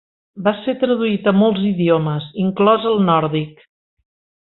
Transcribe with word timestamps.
Va 0.45 0.53
ser 0.61 0.73
traduït 0.83 1.29
a 1.31 1.33
molts 1.43 1.67
idiomes, 1.73 2.25
inclòs 2.47 2.91
el 2.93 3.01
nòrdic. 3.15 3.67